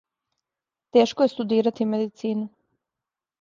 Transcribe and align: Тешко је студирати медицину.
Тешко 0.97 1.27
је 1.27 1.31
студирати 1.33 1.87
медицину. 1.91 2.49